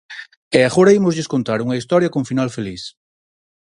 [0.57, 2.83] E agora ímoslles contar unha historia con final feliz.